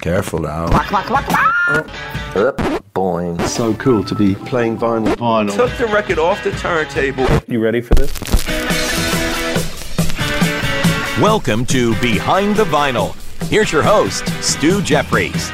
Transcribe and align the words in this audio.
Careful 0.00 0.38
now. 0.38 0.66
Boing. 2.94 3.38
So 3.46 3.74
cool 3.74 4.02
to 4.04 4.14
be 4.14 4.34
playing 4.34 4.78
vinyl. 4.78 5.14
Vinyl. 5.14 5.54
Took 5.54 5.76
the 5.76 5.92
record 5.92 6.18
off 6.18 6.42
the 6.42 6.52
turntable. 6.52 7.28
You 7.46 7.62
ready 7.62 7.82
for 7.82 7.94
this? 7.94 8.10
Welcome 11.20 11.66
to 11.66 11.94
Behind 12.00 12.56
the 12.56 12.64
Vinyl. 12.64 13.14
Here's 13.48 13.70
your 13.70 13.82
host, 13.82 14.26
Stu 14.42 14.80
Jeffries. 14.80 15.52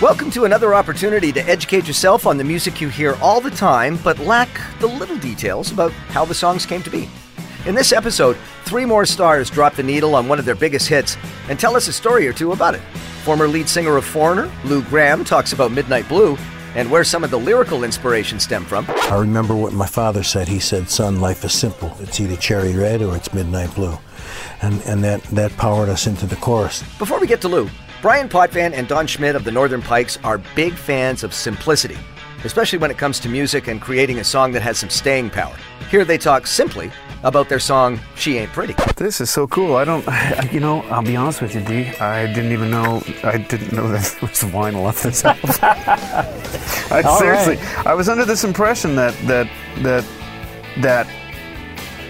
Welcome 0.00 0.30
to 0.30 0.46
another 0.46 0.74
opportunity 0.74 1.30
to 1.32 1.42
educate 1.42 1.86
yourself 1.86 2.26
on 2.26 2.38
the 2.38 2.44
music 2.44 2.80
you 2.80 2.88
hear 2.88 3.16
all 3.20 3.42
the 3.42 3.50
time, 3.50 3.98
but 4.02 4.18
lack 4.18 4.48
the 4.80 4.86
little 4.86 5.18
details 5.18 5.72
about 5.72 5.92
how 6.08 6.24
the 6.24 6.34
songs 6.34 6.64
came 6.64 6.82
to 6.84 6.90
be. 6.90 7.06
In 7.66 7.74
this 7.74 7.92
episode, 7.92 8.38
three 8.64 8.86
more 8.86 9.04
stars 9.04 9.50
drop 9.50 9.74
the 9.74 9.82
needle 9.82 10.14
on 10.14 10.26
one 10.26 10.38
of 10.38 10.46
their 10.46 10.54
biggest 10.54 10.88
hits 10.88 11.18
and 11.50 11.60
tell 11.60 11.76
us 11.76 11.86
a 11.86 11.92
story 11.92 12.26
or 12.26 12.32
two 12.32 12.52
about 12.52 12.74
it. 12.74 12.80
Former 13.28 13.46
lead 13.46 13.68
singer 13.68 13.98
of 13.98 14.06
Foreigner, 14.06 14.50
Lou 14.64 14.80
Gramm, 14.84 15.22
talks 15.22 15.52
about 15.52 15.70
Midnight 15.70 16.08
Blue 16.08 16.38
and 16.74 16.90
where 16.90 17.04
some 17.04 17.22
of 17.22 17.30
the 17.30 17.38
lyrical 17.38 17.84
inspiration 17.84 18.40
stem 18.40 18.64
from. 18.64 18.86
I 18.88 19.18
remember 19.18 19.54
what 19.54 19.74
my 19.74 19.84
father 19.86 20.22
said. 20.22 20.48
He 20.48 20.58
said, 20.58 20.88
"Son, 20.88 21.20
life 21.20 21.44
is 21.44 21.52
simple. 21.52 21.94
It's 22.00 22.18
either 22.20 22.36
cherry 22.36 22.74
red 22.74 23.02
or 23.02 23.14
it's 23.14 23.34
midnight 23.34 23.74
blue," 23.74 23.98
and 24.62 24.80
and 24.86 25.04
that 25.04 25.22
that 25.24 25.54
powered 25.58 25.90
us 25.90 26.06
into 26.06 26.24
the 26.24 26.36
chorus. 26.36 26.82
Before 26.98 27.20
we 27.20 27.26
get 27.26 27.42
to 27.42 27.48
Lou, 27.48 27.68
Bryan 28.00 28.30
Potvin 28.30 28.72
and 28.72 28.88
Don 28.88 29.06
Schmidt 29.06 29.36
of 29.36 29.44
the 29.44 29.52
Northern 29.52 29.82
Pikes 29.82 30.16
are 30.24 30.40
big 30.54 30.72
fans 30.72 31.22
of 31.22 31.34
simplicity, 31.34 31.98
especially 32.44 32.78
when 32.78 32.90
it 32.90 32.98
comes 32.98 33.18
to 33.20 33.28
music 33.28 33.68
and 33.68 33.80
creating 33.80 34.18
a 34.18 34.24
song 34.24 34.52
that 34.52 34.62
has 34.62 34.78
some 34.78 34.90
staying 34.90 35.30
power. 35.30 35.54
Here 35.90 36.04
they 36.04 36.18
talk 36.18 36.46
simply 36.46 36.90
about 37.22 37.48
their 37.48 37.58
song 37.58 37.98
"She 38.14 38.38
Ain't 38.38 38.52
Pretty." 38.52 38.74
This 38.96 39.20
is 39.20 39.30
so 39.30 39.46
cool. 39.46 39.76
I 39.76 39.84
don't, 39.84 40.04
you 40.52 40.60
know, 40.60 40.82
I'll 40.82 41.02
be 41.02 41.16
honest 41.16 41.40
with 41.40 41.54
you, 41.54 41.60
D. 41.62 41.88
I 41.98 42.26
didn't 42.26 42.52
even 42.52 42.70
know, 42.70 43.02
I 43.22 43.38
didn't 43.38 43.72
know 43.72 43.88
that 43.88 44.02
there 44.20 44.28
was 44.28 44.42
vinyl 44.42 44.84
off 44.84 45.02
this 45.02 45.24
album. 45.24 45.50
I, 46.90 47.02
All 47.04 47.18
seriously, 47.18 47.56
right. 47.56 47.86
I 47.86 47.94
was 47.94 48.08
under 48.08 48.24
this 48.24 48.44
impression 48.44 48.96
that 48.96 49.14
that 49.26 49.48
that 49.78 50.04
that 50.78 51.06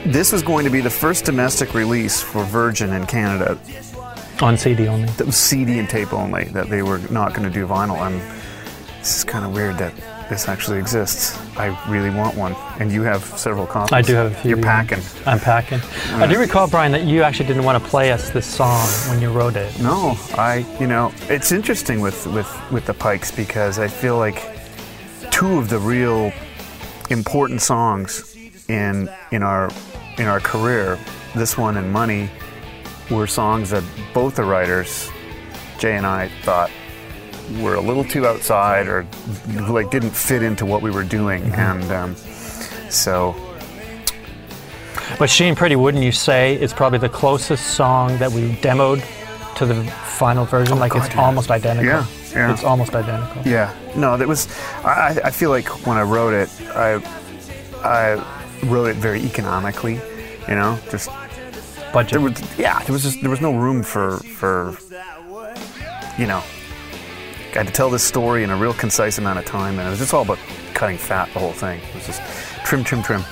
this 0.07 0.33
was 0.33 0.43
going 0.43 0.65
to 0.65 0.71
be 0.71 0.81
the 0.81 0.91
first 0.91 1.25
domestic 1.25 1.75
release 1.75 2.21
for 2.21 2.45
Virgin 2.45 2.93
in 2.93 3.07
Canada. 3.07 3.59
On 4.41 4.57
CD 4.57 4.87
only. 4.87 5.09
That 5.13 5.27
was 5.27 5.37
CD 5.37 5.79
and 5.79 5.89
tape 5.89 6.13
only. 6.13 6.45
That 6.45 6.69
they 6.69 6.83
were 6.83 6.99
not 7.11 7.35
going 7.35 7.43
to 7.43 7.53
do 7.53 7.67
vinyl, 7.67 7.99
and 8.07 8.21
this 9.01 9.19
is 9.19 9.25
kind 9.25 9.45
of 9.45 9.53
weird 9.53 9.79
that 9.79 9.93
this 10.29 10.49
actually 10.49 10.79
exists. 10.79 11.39
I 11.57 11.67
really 11.91 12.11
want 12.11 12.37
one, 12.37 12.55
and 12.79 12.93
you 12.93 13.03
have 13.03 13.25
several 13.25 13.67
copies. 13.67 13.93
I 13.93 14.03
do 14.03 14.15
have 14.15 14.33
a 14.33 14.35
few. 14.35 14.51
You're 14.51 14.63
packing. 14.63 15.01
I'm 15.27 15.39
packing. 15.39 15.81
I 16.13 16.27
do 16.27 16.39
recall, 16.39 16.69
Bryan, 16.69 16.93
that 16.93 17.05
you 17.05 17.23
actually 17.23 17.47
didn't 17.47 17.65
want 17.65 17.83
to 17.83 17.89
play 17.89 18.13
us 18.13 18.31
this 18.31 18.47
song 18.47 18.87
when 19.09 19.21
you 19.21 19.31
wrote 19.31 19.57
it. 19.57 19.79
No, 19.81 20.17
I, 20.35 20.67
you 20.79 20.87
know, 20.87 21.13
it's 21.29 21.53
interesting 21.53 22.01
with, 22.01 22.27
with, 22.29 22.51
with 22.71 22.87
the 22.87 22.95
Pikes 22.95 23.31
because 23.31 23.79
I 23.79 23.89
feel 23.89 24.19
like 24.19 24.43
two 25.31 25.59
of 25.59 25.69
the 25.69 25.79
real 25.79 26.33
important 27.11 27.63
songs 27.63 28.37
in 28.69 29.09
in 29.33 29.43
our 29.43 29.71
in 30.19 30.27
our 30.27 30.41
career, 30.41 30.99
this 31.35 31.57
one 31.57 31.77
and 31.77 31.93
Money, 31.93 32.29
were 33.11 33.27
songs 33.27 33.71
that 33.71 33.85
both 34.13 34.37
the 34.37 34.43
writers, 34.43 35.11
Jay 35.79 35.97
and 35.97 36.05
I, 36.05 36.29
thought 36.43 36.71
were 37.61 37.75
a 37.75 37.81
little 37.81 38.05
too 38.05 38.27
outside 38.27 38.89
or 38.89 39.07
like 39.69 39.91
didn't 39.91 40.11
fit 40.11 40.43
into 40.43 40.67
what 40.67 40.83
we 40.83 40.91
were 40.91 41.05
doing, 41.05 41.43
and 41.55 41.85
um, 41.93 42.15
so 42.91 43.35
But 45.19 45.31
She 45.31 45.45
Ain't 45.45 45.59
Pretty, 45.59 45.77
wouldn't 45.77 46.05
you 46.05 46.13
say, 46.13 46.55
is 46.61 46.73
probably 46.73 46.99
the 46.99 47.09
closest 47.09 47.75
song 47.75 48.19
that 48.19 48.31
we 48.31 48.53
demoed 48.57 49.03
to 49.57 49.67
the 49.67 49.83
final 50.05 50.45
version? 50.45 50.79
like 50.79 50.93
Oh, 50.95 50.99
God, 50.99 51.07
it's 51.07 51.15
yeah. 51.15 51.23
almost 51.25 51.51
identical. 51.51 51.87
Yeah, 51.87 52.07
yeah. 52.33 52.53
It's 52.53 52.65
almost 52.65 52.95
identical. 52.95 53.43
Yeah, 53.51 53.75
no, 53.97 54.17
that 54.17 54.29
was. 54.29 54.47
I, 54.85 55.19
I 55.25 55.31
feel 55.31 55.51
like 55.51 55.67
when 55.87 55.97
I 55.97 56.03
wrote 56.03 56.35
it, 56.35 56.51
I 56.77 57.01
I 57.83 58.23
wrote 58.65 58.87
it 58.87 58.97
very 58.97 59.21
economically. 59.25 60.01
You 60.49 60.55
know, 60.55 60.79
just 60.91 61.11
Budget. 61.93 62.13
there 62.13 62.21
was 62.21 62.59
yeah, 62.59 62.83
there 62.85 62.93
was 62.93 63.03
just 63.03 63.21
there 63.23 63.31
was 63.31 63.41
no 63.41 63.53
room 63.53 63.83
for 63.83 64.19
for 64.19 64.77
you 66.19 66.27
know. 66.27 66.43
I 67.59 67.63
had 67.63 67.67
to 67.67 67.73
tell 67.73 67.91
this 67.91 68.05
story 68.05 68.45
in 68.45 68.51
a 68.51 68.57
real 68.57 68.73
concise 68.73 69.19
amount 69.19 69.41
of 69.41 69.45
time, 69.45 69.81
and 69.81 69.89
it 69.89 69.91
was 69.91 69.99
just 69.99 70.15
all 70.15 70.23
about 70.23 70.39
cutting 70.75 70.97
fat. 70.97 71.29
The 71.35 71.41
whole 71.41 71.53
thing 71.53 71.81
it 71.81 71.93
was 71.93 72.07
just 72.07 72.23
trim, 72.65 72.85
trim, 72.85 73.03
trim. 73.03 73.25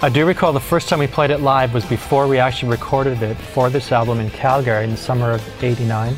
I 0.00 0.08
do 0.08 0.24
recall 0.24 0.54
the 0.54 0.58
first 0.58 0.88
time 0.88 1.00
we 1.00 1.06
played 1.06 1.30
it 1.30 1.42
live 1.42 1.74
was 1.74 1.84
before 1.84 2.26
we 2.26 2.38
actually 2.38 2.70
recorded 2.70 3.22
it 3.22 3.34
for 3.36 3.68
this 3.68 3.92
album 3.92 4.20
in 4.20 4.30
Calgary 4.30 4.84
in 4.84 4.90
the 4.92 4.96
summer 4.96 5.32
of 5.32 5.62
89. 5.62 6.16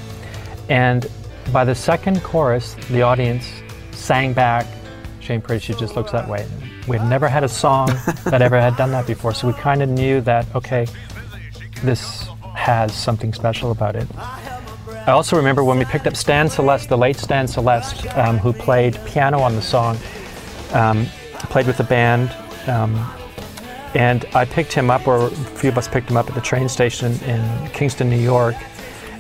And 0.68 1.10
by 1.52 1.64
the 1.64 1.74
second 1.74 2.22
chorus, 2.22 2.74
the 2.88 3.02
audience 3.02 3.50
sang 3.90 4.32
back, 4.32 4.64
She 5.18 5.32
Ain't 5.32 5.42
Pretty, 5.42 5.58
she 5.58 5.74
just 5.74 5.96
looks 5.96 6.12
that 6.12 6.28
way. 6.28 6.46
We 6.86 6.98
had 6.98 7.08
never 7.10 7.26
had 7.26 7.42
a 7.42 7.48
song 7.48 7.88
that 8.26 8.42
ever 8.42 8.60
had 8.60 8.76
done 8.76 8.92
that 8.92 9.08
before, 9.08 9.34
so 9.34 9.48
we 9.48 9.54
kind 9.54 9.82
of 9.82 9.88
knew 9.88 10.20
that, 10.20 10.46
okay, 10.54 10.86
this 11.82 12.28
has 12.54 12.94
something 12.94 13.32
special 13.32 13.72
about 13.72 13.96
it. 13.96 14.06
I 15.06 15.10
also 15.10 15.36
remember 15.36 15.62
when 15.64 15.78
we 15.78 15.84
picked 15.84 16.06
up 16.06 16.16
Stan 16.16 16.48
Szelest, 16.48 16.88
the 16.88 16.96
late 16.96 17.16
Stan 17.16 17.46
Szelest, 17.46 18.06
um, 18.16 18.38
who 18.38 18.52
played 18.54 18.98
piano 19.04 19.38
on 19.40 19.54
the 19.54 19.60
song, 19.62 19.98
um, 20.72 21.06
played 21.50 21.66
with 21.66 21.76
the 21.76 21.84
band. 21.84 22.34
Um, 22.66 22.94
and 23.94 24.24
I 24.34 24.46
picked 24.46 24.72
him 24.72 24.90
up, 24.90 25.06
or 25.06 25.26
a 25.26 25.30
few 25.30 25.68
of 25.68 25.76
us 25.76 25.86
picked 25.88 26.10
him 26.10 26.16
up 26.16 26.28
at 26.28 26.34
the 26.34 26.40
train 26.40 26.68
station 26.70 27.12
in 27.24 27.68
Kingston, 27.72 28.08
New 28.08 28.16
York. 28.18 28.54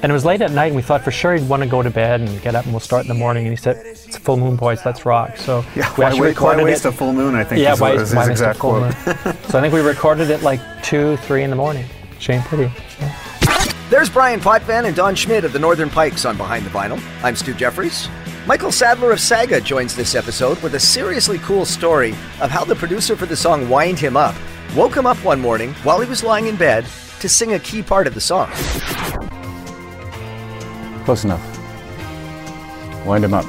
And 0.02 0.10
it 0.10 0.12
was 0.14 0.24
late 0.24 0.40
at 0.40 0.52
night, 0.52 0.66
and 0.66 0.76
we 0.76 0.82
thought 0.82 1.02
for 1.04 1.10
sure 1.10 1.34
he'd 1.34 1.48
want 1.48 1.62
to 1.62 1.68
go 1.68 1.82
to 1.82 1.90
bed 1.90 2.20
and 2.22 2.42
get 2.42 2.54
up, 2.54 2.64
and 2.64 2.72
we'll 2.72 2.80
start 2.80 3.02
in 3.02 3.08
the 3.08 3.14
morning. 3.14 3.46
And 3.46 3.52
he 3.52 3.56
said, 3.56 3.76
"It's 3.84 4.16
a 4.16 4.20
full 4.20 4.36
moon, 4.36 4.56
boys. 4.56 4.84
Let's 4.84 5.06
rock." 5.06 5.36
So 5.38 5.64
Yeah, 5.74 5.88
we 5.96 6.04
why, 6.04 6.06
actually 6.06 6.18
wa- 6.20 6.24
why 6.24 6.28
recorded 6.28 6.64
waste 6.64 6.84
it. 6.84 6.88
a 6.88 6.92
full 6.92 7.12
moon? 7.12 7.34
I 7.34 7.44
think 7.44 7.60
yeah, 7.62 7.72
is 7.74 7.80
why, 7.80 7.94
was 7.94 8.14
why 8.14 8.28
waste 8.28 8.42
a 8.42 8.52
full 8.54 8.70
quote. 8.80 8.82
moon? 9.06 9.36
so 9.48 9.58
I 9.58 9.60
think 9.62 9.72
we 9.72 9.80
recorded 9.80 10.28
it 10.30 10.42
like 10.42 10.60
two, 10.82 11.16
three 11.18 11.42
in 11.42 11.50
the 11.50 11.56
morning. 11.56 11.86
She 12.18 12.32
Ain't 12.32 12.44
Pretty. 12.44 12.72
Yeah. 13.00 13.16
There's 13.94 14.10
Bryan 14.10 14.40
Potvin 14.40 14.86
and 14.86 14.96
Don 14.96 15.14
Schmidt 15.14 15.44
of 15.44 15.52
the 15.52 15.60
Northern 15.60 15.88
Pikes 15.88 16.24
on 16.24 16.36
Behind 16.36 16.66
the 16.66 16.70
Vinyl. 16.70 17.00
I'm 17.22 17.36
Stu 17.36 17.54
Jeffries. 17.54 18.08
Michael 18.44 18.72
Sadler 18.72 19.12
of 19.12 19.20
Saga 19.20 19.60
joins 19.60 19.94
this 19.94 20.16
episode 20.16 20.60
with 20.64 20.74
a 20.74 20.80
seriously 20.80 21.38
cool 21.38 21.64
story 21.64 22.10
of 22.40 22.50
how 22.50 22.64
the 22.64 22.74
producer 22.74 23.14
for 23.14 23.26
the 23.26 23.36
song 23.36 23.68
Wind 23.68 24.00
Him 24.00 24.16
Up 24.16 24.34
woke 24.74 24.96
him 24.96 25.06
up 25.06 25.16
one 25.18 25.40
morning 25.40 25.74
while 25.84 26.00
he 26.00 26.08
was 26.08 26.24
lying 26.24 26.48
in 26.48 26.56
bed 26.56 26.84
to 27.20 27.28
sing 27.28 27.54
a 27.54 27.58
key 27.60 27.84
part 27.84 28.08
of 28.08 28.14
the 28.14 28.20
song. 28.20 28.50
Close 31.04 31.22
enough. 31.22 31.40
Wind 33.06 33.24
him 33.24 33.32
up. 33.32 33.46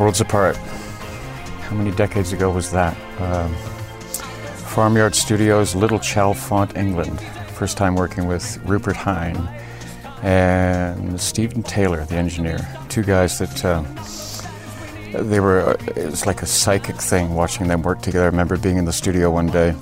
Worlds 0.00 0.20
apart. 0.20 0.56
How 0.56 1.76
many 1.76 1.92
decades 1.92 2.32
ago 2.32 2.50
was 2.50 2.72
that? 2.72 2.96
Um, 3.20 3.54
Farmyard 4.66 5.14
Studios, 5.14 5.76
Little 5.76 6.00
Chalfont, 6.00 6.76
England. 6.76 7.24
First 7.54 7.76
time 7.76 7.94
working 7.94 8.26
with 8.26 8.58
Rupert 8.64 8.96
Hine 8.96 9.48
and 10.22 11.20
Stephen 11.20 11.62
Tayler, 11.62 12.06
the 12.08 12.16
engineer. 12.16 12.58
Two 12.88 13.02
guys 13.02 13.38
that 13.38 13.64
um, 13.64 13.86
they 15.28 15.38
were, 15.38 15.76
it 15.96 16.10
was 16.10 16.26
like 16.26 16.42
a 16.42 16.46
psychic 16.46 16.96
thing 16.96 17.34
watching 17.34 17.68
them 17.68 17.82
work 17.82 18.02
together. 18.02 18.24
I 18.24 18.28
remember 18.28 18.56
being 18.56 18.78
in 18.78 18.84
the 18.84 18.92
studio 18.92 19.30
one 19.30 19.46
day 19.46 19.74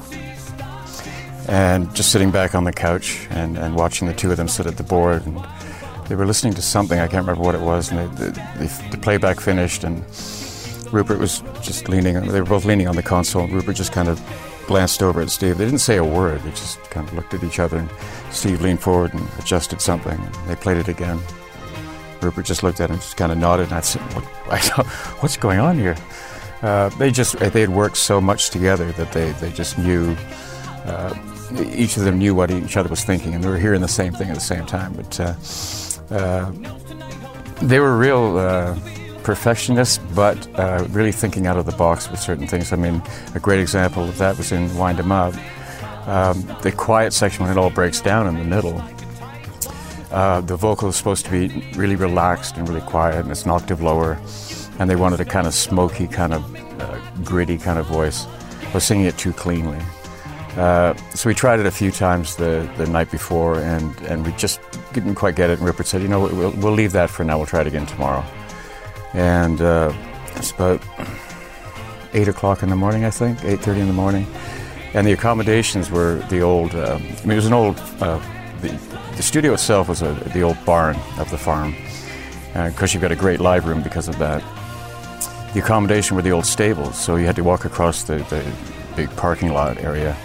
and 1.48 1.94
just 1.94 2.12
sitting 2.12 2.30
back 2.30 2.54
on 2.54 2.64
the 2.64 2.72
couch 2.72 3.26
and, 3.30 3.56
and 3.56 3.74
watching 3.76 4.06
the 4.06 4.14
two 4.14 4.30
of 4.30 4.36
them 4.36 4.48
sit 4.48 4.66
at 4.66 4.76
the 4.76 4.82
board. 4.82 5.24
And 5.26 5.42
they 6.06 6.14
were 6.16 6.26
listening 6.26 6.54
to 6.54 6.62
something, 6.62 6.98
I 6.98 7.06
can't 7.06 7.26
remember 7.26 7.42
what 7.42 7.54
it 7.54 7.60
was, 7.60 7.90
and 7.90 8.10
they, 8.18 8.26
they, 8.58 8.66
the 8.90 8.98
playback 8.98 9.40
finished, 9.40 9.84
and 9.84 10.04
Rupert 10.92 11.18
was 11.18 11.42
just 11.62 11.88
leaning, 11.88 12.20
they 12.26 12.40
were 12.40 12.46
both 12.46 12.64
leaning 12.64 12.88
on 12.88 12.96
the 12.96 13.02
console, 13.02 13.44
and 13.44 13.52
Rupert 13.52 13.76
just 13.76 13.92
kind 13.92 14.08
of 14.08 14.20
glanced 14.70 15.02
over 15.02 15.20
at 15.20 15.28
Steve. 15.30 15.58
They 15.58 15.64
didn't 15.64 15.80
say 15.80 15.96
a 15.96 16.04
word, 16.04 16.42
they 16.42 16.50
just 16.50 16.80
kind 16.90 17.08
of 17.08 17.12
looked 17.12 17.34
at 17.34 17.42
each 17.42 17.58
other, 17.58 17.78
and 17.78 17.90
Steve 18.30 18.60
leaned 18.60 18.80
forward 18.80 19.12
and 19.12 19.28
adjusted 19.40 19.80
something. 19.80 20.16
And 20.16 20.34
they 20.48 20.54
played 20.54 20.76
it 20.76 20.86
again. 20.86 21.18
Rupert 22.22 22.46
just 22.46 22.62
looked 22.62 22.80
at 22.80 22.88
him, 22.88 22.96
just 22.96 23.16
kind 23.16 23.32
of 23.32 23.38
nodded, 23.38 23.64
and 23.64 23.72
I 23.72 23.80
said, 23.80 24.00
what, 24.14 24.24
what's 25.22 25.36
going 25.36 25.58
on 25.58 25.76
here? 25.76 25.96
Uh, 26.62 26.88
they 27.00 27.10
just, 27.10 27.36
they 27.38 27.62
had 27.62 27.70
worked 27.70 27.96
so 27.96 28.20
much 28.20 28.50
together 28.50 28.92
that 28.92 29.10
they, 29.10 29.32
they 29.32 29.50
just 29.50 29.76
knew 29.76 30.16
uh, 30.84 31.14
each 31.74 31.96
of 31.96 32.04
them 32.04 32.18
knew 32.18 32.32
what 32.32 32.52
each 32.52 32.76
other 32.76 32.88
was 32.88 33.02
thinking, 33.02 33.34
and 33.34 33.42
they 33.42 33.48
were 33.48 33.58
hearing 33.58 33.80
the 33.80 33.88
same 33.88 34.12
thing 34.12 34.28
at 34.28 34.36
the 34.36 34.40
same 34.40 34.66
time. 34.66 34.92
But 34.92 35.18
uh, 35.18 35.34
uh, 36.14 36.52
they 37.60 37.80
were 37.80 37.98
real 37.98 38.38
perfectionists, 39.22 39.98
but 40.14 40.36
uh, 40.58 40.86
really 40.90 41.12
thinking 41.12 41.46
out 41.46 41.56
of 41.56 41.66
the 41.66 41.72
box 41.72 42.10
with 42.10 42.20
certain 42.20 42.46
things. 42.46 42.72
I 42.72 42.76
mean, 42.76 43.02
a 43.34 43.40
great 43.40 43.60
example 43.60 44.04
of 44.04 44.18
that 44.18 44.36
was 44.36 44.52
in 44.52 44.74
Wind 44.76 44.98
Him 44.98 45.12
Up. 45.12 45.34
Um, 46.06 46.42
the 46.62 46.72
quiet 46.72 47.12
section, 47.12 47.44
when 47.44 47.56
it 47.56 47.58
all 47.58 47.70
breaks 47.70 48.00
down 48.00 48.26
in 48.26 48.34
the 48.34 48.44
middle, 48.44 48.82
uh, 50.10 50.40
the 50.40 50.56
vocal 50.56 50.88
is 50.88 50.96
supposed 50.96 51.24
to 51.26 51.30
be 51.30 51.64
really 51.76 51.96
relaxed 51.96 52.56
and 52.56 52.68
really 52.68 52.80
quiet, 52.80 53.16
and 53.16 53.30
it's 53.30 53.44
an 53.44 53.50
octave 53.50 53.80
lower. 53.80 54.18
And 54.78 54.88
they 54.88 54.96
wanted 54.96 55.20
a 55.20 55.24
kind 55.24 55.46
of 55.46 55.54
smoky, 55.54 56.06
kind 56.06 56.32
of 56.32 56.80
uh, 56.80 56.98
gritty 57.22 57.58
kind 57.58 57.78
of 57.78 57.86
voice. 57.86 58.26
I 58.62 58.72
was 58.72 58.84
singing 58.84 59.06
it 59.06 59.18
too 59.18 59.32
cleanly. 59.32 59.78
Uh, 60.56 60.94
so 61.14 61.28
we 61.28 61.34
tried 61.34 61.60
it 61.60 61.66
a 61.66 61.70
few 61.70 61.92
times 61.92 62.34
the, 62.36 62.68
the 62.76 62.86
night 62.86 63.10
before, 63.10 63.60
and, 63.60 63.96
and 64.02 64.26
we 64.26 64.32
just 64.32 64.60
didn't 64.92 65.14
quite 65.14 65.36
get 65.36 65.50
it. 65.50 65.58
And 65.58 65.66
Rupert 65.66 65.86
said, 65.86 66.02
"You 66.02 66.08
know, 66.08 66.20
we'll, 66.20 66.50
we'll 66.52 66.72
leave 66.72 66.92
that 66.92 67.08
for 67.10 67.24
now. 67.24 67.36
We'll 67.36 67.46
try 67.46 67.60
it 67.60 67.66
again 67.66 67.86
tomorrow." 67.86 68.24
And 69.14 69.60
uh, 69.60 69.92
it's 70.36 70.52
about 70.52 70.82
eight 72.12 72.28
o'clock 72.28 72.62
in 72.62 72.68
the 72.68 72.76
morning, 72.76 73.04
I 73.04 73.10
think, 73.10 73.44
eight 73.44 73.60
thirty 73.60 73.80
in 73.80 73.86
the 73.86 73.92
morning. 73.92 74.26
And 74.94 75.06
the 75.06 75.12
accommodations 75.12 75.90
were 75.90 76.16
the 76.30 76.40
old. 76.42 76.74
Um, 76.74 77.02
I 77.02 77.20
mean, 77.22 77.32
it 77.32 77.36
was 77.36 77.46
an 77.46 77.52
old. 77.52 77.78
Uh, 78.00 78.20
the, 78.60 78.68
the 79.16 79.22
studio 79.22 79.52
itself 79.52 79.88
was 79.88 80.02
a, 80.02 80.12
the 80.32 80.42
old 80.42 80.62
barn 80.64 80.96
of 81.18 81.30
the 81.30 81.38
farm, 81.38 81.74
because 82.52 82.92
you've 82.92 83.02
got 83.02 83.12
a 83.12 83.16
great 83.16 83.40
live 83.40 83.66
room 83.66 83.82
because 83.82 84.08
of 84.08 84.18
that. 84.18 84.42
The 85.54 85.60
accommodation 85.60 86.16
were 86.16 86.22
the 86.22 86.32
old 86.32 86.46
stables, 86.46 86.96
so 86.96 87.16
you 87.16 87.26
had 87.26 87.36
to 87.36 87.44
walk 87.44 87.64
across 87.64 88.04
the, 88.04 88.18
the 88.30 88.44
big 88.96 89.10
parking 89.16 89.52
lot 89.52 89.78
area. 89.78 90.16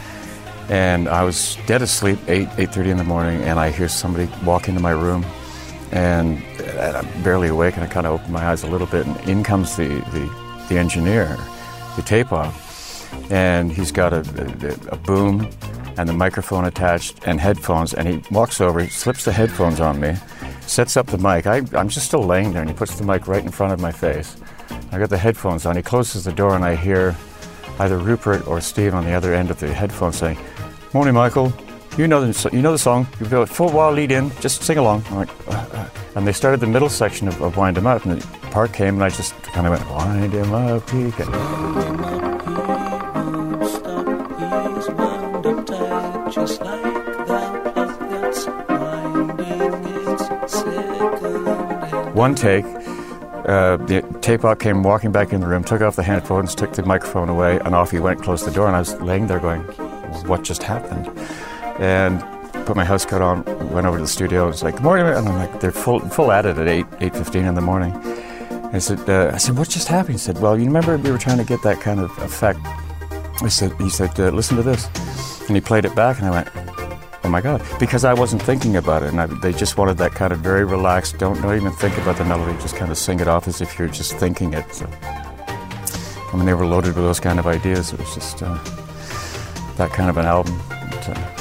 And 0.70 1.08
I 1.08 1.24
was 1.24 1.58
dead 1.68 1.82
asleep, 1.82 2.20
eight 2.28 2.50
eight 2.58 2.72
thirty 2.74 2.90
in 2.90 2.98
the 2.98 3.04
morning, 3.04 3.42
and 3.42 3.60
I 3.60 3.72
hear 3.72 3.88
somebody 3.88 4.30
walk 4.44 4.68
into 4.68 4.82
my 4.82 4.92
room, 4.92 5.26
and, 5.92 6.44
I'm 6.80 7.24
barely 7.24 7.48
awake, 7.48 7.76
and 7.76 7.84
I 7.84 7.88
kind 7.88 8.06
of 8.06 8.20
open 8.20 8.32
my 8.32 8.46
eyes 8.46 8.64
a 8.64 8.68
little 8.68 8.88
bit, 8.88 9.06
and 9.06 9.30
in 9.30 9.44
comes 9.44 9.76
the 9.76 9.88
the, 9.88 10.66
the 10.70 10.78
engineer, 10.78 11.38
the 11.96 12.02
tape 12.02 12.32
op, 12.32 12.54
and 13.30 13.72
he's 13.72 13.92
got 13.92 14.14
a, 14.14 14.20
a, 14.20 14.94
a 14.94 14.98
boom 14.98 15.50
and 15.98 16.10
the 16.10 16.14
microphone 16.14 16.66
attached 16.66 17.26
and 17.26 17.40
headphones, 17.40 17.94
and 17.94 18.08
he 18.08 18.22
walks 18.32 18.60
over, 18.60 18.82
he 18.82 18.90
slips 18.90 19.26
the 19.26 19.32
headphones 19.32 19.80
on 19.80 20.00
me, 20.00 20.16
sets 20.62 20.98
up 20.98 21.08
the 21.08 21.18
mic. 21.18 21.48
I, 21.48 21.58
I'm 21.74 21.90
just 21.90 22.08
still 22.08 22.24
laying 22.24 22.54
there, 22.54 22.62
and 22.62 22.70
he 22.70 22.76
puts 22.76 22.98
the 22.98 23.06
mic 23.06 23.28
right 23.28 23.44
in 23.44 23.52
front 23.52 23.74
of 23.74 23.80
my 23.80 23.92
face. 23.92 24.36
I 24.92 25.00
got 25.00 25.10
the 25.10 25.18
headphones 25.18 25.66
on. 25.66 25.76
He 25.76 25.82
closes 25.82 26.26
the 26.26 26.34
door, 26.34 26.56
and 26.56 26.66
I 26.66 26.76
hear 26.76 27.16
either 27.80 27.98
Rupert 27.98 28.48
or 28.48 28.62
Steve 28.62 28.94
on 28.94 29.06
the 29.06 29.14
other 29.14 29.34
end 29.34 29.52
of 29.52 29.60
the 29.60 29.74
headphones 29.74 30.18
saying, 30.18 30.38
"Morning, 30.94 31.14
Michael. 31.14 31.54
You 31.98 32.10
know 32.10 32.26
the 32.26 32.50
you 32.52 32.62
know 32.62 32.74
the 32.74 32.78
song. 32.78 33.08
You've 33.20 33.32
got 33.32 33.44
a 33.44 33.48
full 33.48 33.72
while 33.72 33.92
lead 33.92 34.12
in. 34.12 34.30
Just 34.42 34.64
sing 34.64 34.78
along." 34.78 35.06
I'm 35.10 35.16
like, 35.16 35.48
uh, 35.48 35.52
uh. 35.52 35.90
and 36.16 36.28
they 36.28 36.34
started 36.34 36.60
the 36.60 36.68
middle 36.68 36.90
section 36.90 37.28
of, 37.30 37.42
of 37.42 37.56
"Wind 37.56 37.78
Him 37.78 37.88
Up," 37.88 38.06
and 38.06 38.22
the 38.22 38.28
part 38.48 38.74
came, 38.74 38.96
and 38.96 39.04
I 39.04 39.10
just 39.10 39.34
kind 39.44 39.66
of 39.66 39.72
went, 39.72 39.90
"Wind 39.90 40.34
Him 40.34 40.54
Up." 40.54 40.90
He 40.90 41.12
can-" 41.12 41.32
One 52.14 52.34
take, 52.34 52.66
uh, 52.66 53.78
the 53.78 54.02
tape 54.22 54.44
op 54.46 54.60
came 54.60 54.84
walking 54.84 55.12
back 55.12 55.34
in 55.34 55.42
the 55.42 55.48
room, 55.48 55.64
took 55.64 55.82
off 55.82 55.96
the 55.96 56.04
headphones, 56.04 56.56
took 56.56 56.74
the 56.74 56.84
microphone 56.84 57.30
away, 57.30 57.60
and 57.64 57.76
off 57.76 57.92
he 57.92 58.00
went, 58.00 58.22
closed 58.22 58.46
the 58.46 58.52
door, 58.52 58.68
and 58.68 58.76
I 58.76 58.80
was 58.80 58.94
laying 59.02 59.28
there 59.28 59.40
going, 59.40 59.62
what 60.26 60.44
just 60.44 60.64
happened? 60.64 61.12
And 61.80 62.22
put 62.66 62.76
my 62.76 62.86
house 62.86 63.06
coat 63.06 63.22
on, 63.22 63.44
went 63.72 63.86
over 63.86 63.98
to 63.98 64.04
the 64.04 64.08
studio, 64.08 64.44
and 64.44 64.52
was 64.52 64.64
like, 64.64 64.76
good 64.76 64.84
morning, 64.84 65.06
and 65.06 65.28
I'm 65.28 65.36
like, 65.36 65.60
they're 65.60 65.72
full, 65.72 66.00
full 66.00 66.32
at 66.32 66.46
it 66.46 66.58
at 66.58 66.68
8, 66.68 66.86
8.15 66.86 67.48
in 67.48 67.56
the 67.56 67.62
morning. 67.62 67.94
I 68.74 68.80
said, 68.80 69.10
uh, 69.10 69.32
I 69.34 69.38
said, 69.38 69.58
what 69.58 69.70
just 69.70 69.88
happened? 69.88 70.16
He 70.16 70.20
said, 70.20 70.40
well, 70.40 70.58
you 70.58 70.66
remember 70.66 70.98
we 70.98 71.12
were 71.12 71.18
trying 71.18 71.38
to 71.38 71.44
get 71.44 71.62
that 71.64 71.80
kind 71.82 72.00
of 72.00 72.12
effect. 72.20 72.60
I 73.42 73.48
said, 73.50 73.74
he 73.80 73.90
said, 73.90 74.20
uh, 74.20 74.30
listen 74.30 74.58
to 74.58 74.64
this. 74.64 74.90
And 75.48 75.56
he 75.56 75.62
played 75.62 75.86
it 75.86 75.96
back, 75.96 76.18
and 76.18 76.28
I 76.28 76.32
went, 76.32 76.50
oh 77.24 77.30
my 77.30 77.42
God, 77.42 77.62
because 77.80 78.04
I 78.04 78.14
wasn't 78.14 78.42
thinking 78.42 78.78
about 78.78 79.04
it. 79.04 79.10
And 79.10 79.22
I, 79.22 79.28
they 79.28 79.54
just 79.54 79.78
wanted 79.78 79.98
that 79.98 80.12
kind 80.12 80.34
of 80.34 80.40
very 80.40 80.66
relaxed, 80.66 81.18
don't, 81.18 81.40
don't 81.42 81.56
even 81.56 81.72
think 81.74 81.98
about 81.98 82.18
the 82.18 82.26
melody, 82.26 82.58
just 82.62 82.76
kind 82.76 82.92
of 82.92 82.98
sing 82.98 83.20
it 83.20 83.28
off 83.28 83.48
as 83.48 83.62
if 83.62 83.78
you're 83.78 83.88
just 83.88 84.16
thinking 84.16 84.54
it. 84.54 84.74
So, 84.74 84.90
I 85.04 86.32
mean, 86.36 86.46
they 86.46 86.54
were 86.54 86.66
loaded 86.66 86.96
with 86.96 87.06
those 87.06 87.20
kind 87.20 87.40
of 87.40 87.48
ideas. 87.48 87.94
It 87.94 88.00
was 88.00 88.14
just 88.14 88.42
uh, 88.42 88.58
that 89.78 89.92
kind 89.92 90.10
of 90.10 90.18
an 90.18 90.26
album. 90.26 90.60
But, 90.70 91.10
uh, 91.10 91.35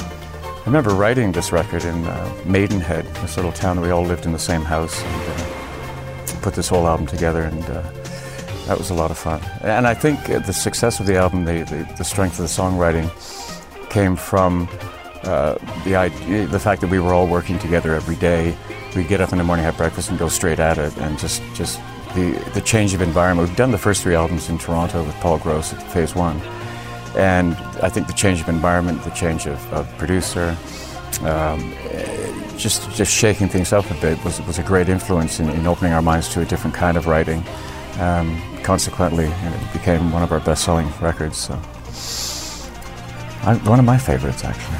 I 0.65 0.67
remember 0.67 0.95
writing 0.95 1.31
this 1.31 1.51
record 1.51 1.83
in 1.83 2.05
uh, 2.05 2.41
Maidenhead, 2.43 3.05
this 3.17 3.37
little 3.37 3.51
town. 3.51 3.79
We 3.81 3.91
all 3.91 4.03
lived 4.03 4.25
in 4.25 4.31
the 4.31 4.39
same 4.39 4.63
house. 4.63 4.99
And, 4.99 5.41
uh, 5.41 6.41
put 6.41 6.53
this 6.53 6.67
whole 6.67 6.87
album 6.87 7.05
together, 7.07 7.43
and 7.43 7.63
uh, 7.65 7.81
that 8.67 8.77
was 8.77 8.89
a 8.89 8.93
lot 8.93 9.09
of 9.09 9.17
fun. 9.17 9.41
And 9.61 9.87
I 9.87 9.95
think 9.95 10.29
uh, 10.29 10.39
the 10.39 10.53
success 10.53 10.99
of 10.99 11.07
the 11.07 11.17
album, 11.17 11.45
the, 11.45 11.63
the, 11.63 11.95
the 11.97 12.03
strength 12.03 12.39
of 12.39 12.43
the 12.47 12.53
songwriting, 12.61 13.09
came 13.89 14.15
from 14.15 14.67
uh, 15.23 15.55
the 15.85 16.47
the 16.51 16.59
fact 16.59 16.81
that 16.81 16.89
we 16.89 16.99
were 16.99 17.13
all 17.13 17.27
working 17.27 17.57
together 17.59 17.93
every 17.95 18.15
day. 18.15 18.55
We'd 18.95 19.07
get 19.07 19.21
up 19.21 19.31
in 19.31 19.39
the 19.39 19.43
morning, 19.43 19.65
have 19.65 19.77
breakfast, 19.77 20.09
and 20.09 20.19
go 20.19 20.29
straight 20.29 20.59
at 20.59 20.77
it, 20.77 20.95
and 20.97 21.17
just 21.17 21.41
just 21.55 21.79
the 22.13 22.31
the 22.53 22.61
change 22.61 22.93
of 22.93 23.01
environment. 23.01 23.47
We've 23.49 23.57
done 23.57 23.71
the 23.71 23.77
first 23.77 24.03
three 24.03 24.15
albums 24.15 24.49
in 24.49 24.57
Toronto 24.59 25.03
with 25.03 25.15
Paul 25.15 25.39
Gross 25.39 25.73
at 25.73 25.81
Phase 25.91 26.13
One, 26.15 26.39
and 27.15 27.55
I 27.81 27.89
think 27.89 28.07
the 28.07 28.13
change 28.13 28.41
of 28.41 28.49
environment, 28.49 29.03
the 29.03 29.11
change 29.11 29.47
of, 29.47 29.73
of 29.73 29.87
producer. 29.97 30.55
Um, 31.21 31.73
just 32.57 32.89
just 32.91 33.13
shaking 33.13 33.47
things 33.47 33.71
up 33.73 33.89
a 33.89 33.93
bit 33.95 34.23
was 34.23 34.41
was 34.41 34.59
a 34.59 34.63
great 34.63 34.89
influence 34.89 35.39
in, 35.39 35.49
in 35.49 35.65
opening 35.65 35.93
our 35.93 36.01
minds 36.01 36.29
to 36.29 36.41
a 36.41 36.45
different 36.45 36.75
kind 36.75 36.97
of 36.97 37.07
writing. 37.07 37.43
Um, 37.99 38.41
consequently, 38.63 39.25
it 39.25 39.73
became 39.73 40.11
one 40.11 40.23
of 40.23 40.31
our 40.33 40.41
best-selling 40.41 40.91
records. 40.99 41.37
So, 41.37 41.53
I, 43.43 43.57
one 43.63 43.79
of 43.79 43.85
my 43.85 43.97
favorites, 43.97 44.43
actually. 44.43 44.77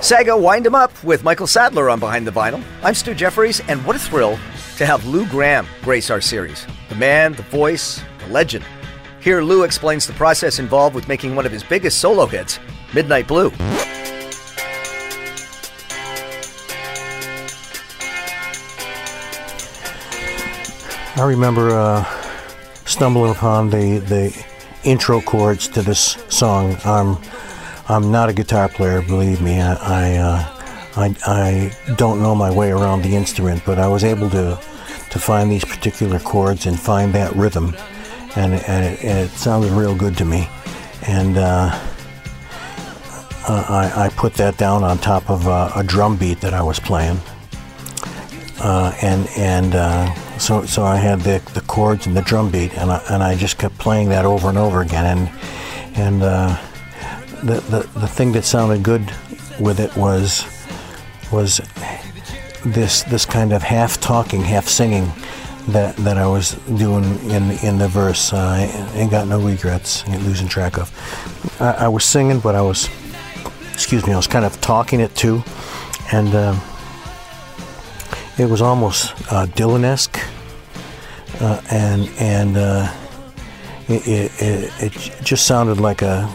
Saga 0.00 0.36
Wind 0.36 0.66
Him 0.66 0.74
Up 0.74 0.92
with 1.04 1.22
Michael 1.22 1.46
Sadler 1.46 1.88
on 1.88 2.00
Behind 2.00 2.26
the 2.26 2.32
Vinyl. 2.32 2.60
I'm 2.82 2.94
Stu 2.94 3.14
Jeffries, 3.14 3.60
and 3.68 3.84
what 3.86 3.94
a 3.94 4.00
thrill 4.00 4.36
to 4.78 4.86
have 4.86 5.06
Lou 5.06 5.24
Gramm 5.26 5.68
grace 5.82 6.10
our 6.10 6.20
series. 6.20 6.66
The 6.88 6.96
man, 6.96 7.34
the 7.34 7.44
voice, 7.44 8.02
the 8.18 8.32
legend. 8.32 8.64
Here, 9.22 9.40
Lou 9.40 9.62
explains 9.62 10.04
the 10.04 10.12
process 10.14 10.58
involved 10.58 10.96
with 10.96 11.06
making 11.06 11.36
one 11.36 11.46
of 11.46 11.52
his 11.52 11.62
biggest 11.62 11.98
solo 11.98 12.26
hits, 12.26 12.58
Midnight 12.92 13.28
Blue. 13.28 13.52
I 21.14 21.24
remember 21.24 21.70
uh, 21.70 22.04
stumbling 22.84 23.30
upon 23.30 23.70
the, 23.70 23.98
the 23.98 24.46
intro 24.82 25.20
chords 25.20 25.68
to 25.68 25.82
this 25.82 26.18
song. 26.28 26.76
I'm 26.84 27.16
I'm 27.88 28.10
not 28.10 28.28
a 28.28 28.32
guitar 28.32 28.68
player, 28.68 29.02
believe 29.02 29.40
me. 29.40 29.60
I 29.60 29.74
I, 29.74 30.16
uh, 30.16 30.62
I, 30.96 31.16
I 31.26 31.94
don't 31.94 32.20
know 32.22 32.34
my 32.34 32.50
way 32.50 32.72
around 32.72 33.02
the 33.02 33.14
instrument, 33.14 33.62
but 33.64 33.78
I 33.78 33.86
was 33.86 34.02
able 34.02 34.30
to 34.30 34.58
to 35.10 35.18
find 35.18 35.48
these 35.50 35.64
particular 35.64 36.18
chords 36.18 36.66
and 36.66 36.80
find 36.80 37.12
that 37.12 37.36
rhythm, 37.36 37.76
and 38.36 38.54
and 38.54 38.84
it, 38.84 39.04
and 39.04 39.18
it 39.18 39.30
sounded 39.30 39.72
real 39.72 39.94
good 39.94 40.16
to 40.18 40.24
me, 40.24 40.48
and. 41.06 41.36
Uh, 41.36 41.88
I, 43.44 44.04
I 44.04 44.08
put 44.10 44.34
that 44.34 44.56
down 44.56 44.84
on 44.84 44.98
top 44.98 45.28
of 45.28 45.48
uh, 45.48 45.72
a 45.74 45.82
drum 45.82 46.16
beat 46.16 46.40
that 46.42 46.54
I 46.54 46.62
was 46.62 46.78
playing, 46.78 47.18
uh, 48.60 48.94
and 49.02 49.28
and 49.36 49.74
uh, 49.74 50.14
so 50.38 50.64
so 50.64 50.84
I 50.84 50.96
had 50.96 51.20
the, 51.20 51.42
the 51.52 51.60
chords 51.62 52.06
and 52.06 52.16
the 52.16 52.22
drum 52.22 52.50
beat, 52.50 52.76
and 52.78 52.90
I, 52.90 53.02
and 53.10 53.22
I 53.22 53.34
just 53.34 53.58
kept 53.58 53.76
playing 53.78 54.10
that 54.10 54.24
over 54.24 54.48
and 54.48 54.56
over 54.56 54.82
again, 54.82 55.18
and 55.18 55.96
and 55.96 56.22
uh, 56.22 56.56
the, 57.42 57.60
the 57.60 57.98
the 57.98 58.06
thing 58.06 58.32
that 58.32 58.44
sounded 58.44 58.82
good 58.82 59.12
with 59.58 59.80
it 59.80 59.94
was 59.96 60.46
was 61.32 61.60
this 62.64 63.02
this 63.04 63.26
kind 63.26 63.52
of 63.52 63.62
half 63.62 64.00
talking, 64.00 64.40
half 64.42 64.68
singing 64.68 65.10
that 65.68 65.96
that 65.96 66.16
I 66.16 66.26
was 66.26 66.52
doing 66.76 67.04
in 67.30 67.50
in 67.62 67.78
the 67.78 67.88
verse. 67.88 68.32
I 68.32 68.62
ain't 68.94 69.10
got 69.10 69.28
no 69.28 69.40
regrets, 69.40 70.06
ain't 70.08 70.22
losing 70.24 70.48
track 70.48 70.78
of. 70.78 70.90
I, 71.60 71.84
I 71.84 71.88
was 71.88 72.04
singing, 72.04 72.40
but 72.40 72.54
I 72.54 72.62
was 72.62 72.88
excuse 73.72 74.06
me, 74.06 74.12
I 74.12 74.16
was 74.16 74.26
kind 74.26 74.44
of 74.44 74.60
talking 74.60 75.00
it 75.00 75.14
too, 75.14 75.42
and. 76.12 76.34
Um, 76.34 76.60
it 78.38 78.46
was 78.46 78.62
almost 78.62 79.12
uh, 79.30 79.46
Dylan-esque, 79.46 80.18
uh, 81.40 81.60
and 81.70 82.08
and 82.18 82.56
uh, 82.56 82.92
it, 83.88 84.08
it, 84.08 84.42
it, 84.42 84.82
it 84.82 84.92
just 85.22 85.46
sounded 85.46 85.78
like 85.78 86.02
a 86.02 86.34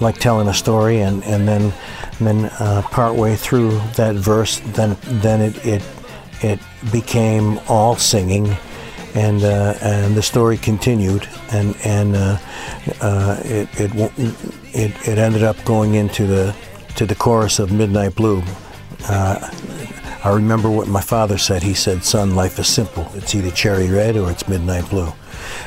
like 0.00 0.18
telling 0.18 0.48
a 0.48 0.54
story, 0.54 1.00
and 1.00 1.22
and 1.24 1.46
then 1.46 1.72
and 2.18 2.26
then 2.26 2.44
uh, 2.58 2.82
partway 2.90 3.36
through 3.36 3.78
that 3.94 4.16
verse, 4.16 4.58
then 4.74 4.96
then 5.04 5.40
it 5.40 5.64
it 5.64 5.82
it 6.44 6.60
became 6.92 7.58
all 7.68 7.96
singing, 7.96 8.56
and 9.14 9.42
uh, 9.42 9.74
and 9.80 10.14
the 10.14 10.22
story 10.22 10.58
continued, 10.58 11.26
and 11.52 11.74
and 11.84 12.14
uh, 12.14 12.38
uh, 13.00 13.40
it, 13.44 13.68
it 13.80 13.90
it 14.74 15.08
it 15.08 15.18
ended 15.18 15.42
up 15.42 15.56
going 15.64 15.94
into 15.94 16.26
the 16.26 16.54
to 16.96 17.06
the 17.06 17.14
chorus 17.14 17.58
of 17.58 17.72
Midnight 17.72 18.14
Blue. 18.14 18.42
Uh, 19.08 19.50
I 20.24 20.30
remember 20.30 20.70
what 20.70 20.88
my 20.88 21.02
father 21.02 21.36
said. 21.36 21.62
He 21.62 21.74
said, 21.74 22.02
"Son, 22.02 22.34
life 22.34 22.58
is 22.58 22.66
simple. 22.66 23.06
It's 23.14 23.34
either 23.34 23.50
cherry 23.50 23.90
red 23.90 24.16
or 24.16 24.30
it's 24.30 24.48
midnight 24.48 24.88
blue," 24.88 25.12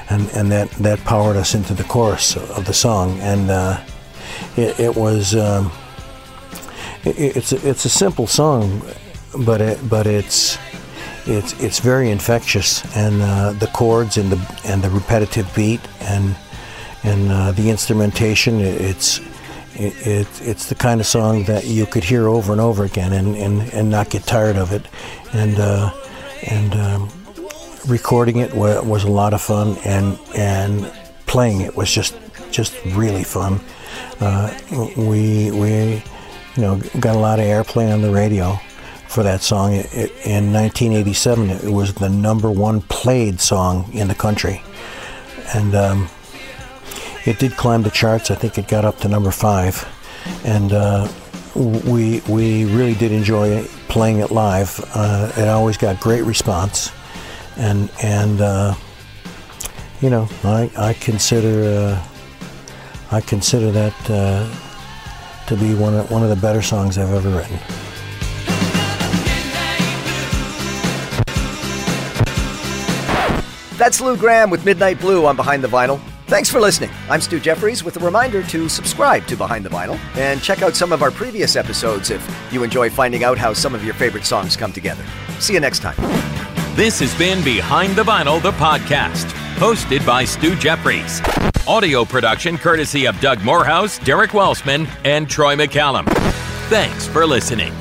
and 0.09 0.29
and 0.33 0.51
that 0.51 0.69
that 0.81 0.99
powered 1.05 1.37
us 1.37 1.53
into 1.53 1.73
the 1.75 1.83
chorus 1.83 2.35
of 2.35 2.65
the 2.65 2.73
song. 2.73 3.19
And 3.19 3.51
uh, 3.51 3.79
it, 4.55 4.79
it, 4.79 4.95
was 4.95 5.35
um, 5.35 5.71
it, 7.03 7.37
it's 7.37 7.51
a, 7.53 7.69
it's 7.69 7.85
a 7.85 7.89
simple 7.89 8.25
song, 8.25 8.81
but 9.45 9.61
it, 9.61 9.77
but 9.87 10.07
it's 10.07 10.57
it's 11.27 11.53
it's 11.61 11.79
very 11.79 12.09
infectious, 12.09 12.83
and 12.95 13.21
uh, 13.21 13.51
the 13.53 13.67
chords 13.67 14.17
and 14.17 14.31
the 14.31 14.61
and 14.65 14.81
the 14.81 14.89
repetitive 14.89 15.53
beat 15.55 15.81
and 16.01 16.35
and 17.03 17.31
uh, 17.31 17.51
the 17.51 17.69
instrumentation. 17.69 18.59
It's 18.59 19.19
it, 19.75 20.07
it, 20.07 20.27
it's 20.41 20.69
the 20.69 20.75
kind 20.75 20.99
of 20.99 21.05
song 21.05 21.43
that 21.43 21.65
you 21.65 21.85
could 21.85 22.03
hear 22.03 22.27
over 22.27 22.51
and 22.51 22.59
over 22.59 22.83
again 22.83 23.13
and, 23.13 23.35
and, 23.35 23.61
and 23.73 23.89
not 23.91 24.09
get 24.09 24.23
tired 24.23 24.55
of 24.55 24.71
it. 24.71 24.87
And 25.33 25.59
uh, 25.59 25.91
and 26.43 26.73
um, 26.73 27.11
recording 27.87 28.37
it 28.37 28.53
was, 28.55 28.83
was 28.83 29.03
a 29.03 29.11
lot 29.11 29.33
of 29.33 29.41
fun, 29.41 29.77
and 29.85 30.17
and 30.35 30.91
playing 31.25 31.61
it 31.61 31.75
was 31.75 31.91
just 31.91 32.15
just 32.51 32.73
really 32.85 33.23
fun. 33.23 33.59
Uh, 34.19 34.57
we 34.95 35.51
we 35.51 36.03
you 36.55 36.61
know 36.61 36.81
got 36.99 37.15
a 37.15 37.19
lot 37.19 37.39
of 37.39 37.45
airplay 37.45 37.93
on 37.93 38.01
the 38.01 38.11
radio 38.11 38.59
for 39.17 39.23
that 39.23 39.41
song. 39.41 39.73
It, 39.73 39.87
it, 39.95 40.11
in 40.27 40.53
1987, 40.53 41.49
it 41.49 41.71
was 41.71 41.95
the 41.95 42.07
number 42.07 42.51
one 42.51 42.81
played 42.81 43.41
song 43.41 43.91
in 43.91 44.07
the 44.07 44.13
country, 44.13 44.61
and 45.55 45.73
um, 45.73 46.07
it 47.25 47.39
did 47.39 47.53
climb 47.53 47.81
the 47.81 47.89
charts. 47.89 48.29
I 48.29 48.35
think 48.35 48.59
it 48.59 48.67
got 48.67 48.85
up 48.85 48.99
to 48.99 49.07
number 49.07 49.31
five, 49.31 49.87
and 50.45 50.71
uh, 50.71 51.11
we 51.55 52.21
we 52.29 52.65
really 52.65 52.93
did 52.93 53.11
enjoy 53.11 53.63
playing 53.89 54.19
it 54.19 54.29
live. 54.29 54.79
Uh, 54.93 55.31
it 55.35 55.47
always 55.47 55.77
got 55.77 55.99
great 55.99 56.21
response, 56.21 56.91
and 57.55 57.89
and 58.03 58.39
uh, 58.39 58.75
you 59.99 60.11
know 60.11 60.29
I 60.43 60.69
I 60.77 60.93
consider 60.93 61.63
uh, 61.75 62.07
I 63.11 63.21
consider 63.21 63.71
that 63.71 64.11
uh, 64.11 64.47
to 65.47 65.55
be 65.57 65.73
one 65.73 65.95
of 65.95 66.11
one 66.11 66.21
of 66.21 66.29
the 66.29 66.35
better 66.35 66.61
songs 66.61 66.99
I've 66.99 67.11
ever 67.11 67.31
written. 67.31 67.57
That's 73.77 74.01
Lou 74.01 74.17
Gramm 74.17 74.49
with 74.49 74.65
Midnight 74.65 74.99
Blue 74.99 75.27
on 75.27 75.35
Behind 75.35 75.63
the 75.63 75.67
Vinyl. 75.67 76.01
Thanks 76.25 76.49
for 76.49 76.59
listening. 76.59 76.89
I'm 77.09 77.21
Stu 77.21 77.39
Jeffries 77.39 77.83
with 77.83 77.95
a 77.95 77.99
reminder 77.99 78.41
to 78.43 78.67
subscribe 78.67 79.27
to 79.27 79.37
Behind 79.37 79.63
the 79.63 79.69
Vinyl 79.69 79.99
and 80.17 80.41
check 80.41 80.63
out 80.63 80.75
some 80.75 80.91
of 80.91 81.03
our 81.03 81.11
previous 81.11 81.55
episodes 81.55 82.09
if 82.09 82.27
you 82.51 82.63
enjoy 82.63 82.89
finding 82.89 83.23
out 83.23 83.37
how 83.37 83.53
some 83.53 83.75
of 83.75 83.85
your 83.85 83.93
favorite 83.93 84.25
songs 84.25 84.57
come 84.57 84.73
together. 84.73 85.05
See 85.39 85.53
you 85.53 85.59
next 85.59 85.79
time. 85.79 85.95
This 86.75 86.99
has 86.99 87.15
been 87.19 87.43
Behind 87.43 87.95
the 87.95 88.03
Vinyl, 88.03 88.41
the 88.41 88.51
podcast, 88.53 89.25
hosted 89.57 90.05
by 90.05 90.25
Stu 90.25 90.55
Jeffries. 90.55 91.21
Audio 91.67 92.03
production 92.03 92.57
courtesy 92.57 93.05
of 93.05 93.19
Doug 93.19 93.43
Morehouse, 93.43 93.99
Derek 93.99 94.31
Walsman, 94.31 94.89
and 95.05 95.29
Troy 95.29 95.55
McCallum. 95.55 96.05
Thanks 96.69 97.07
for 97.07 97.27
listening. 97.27 97.73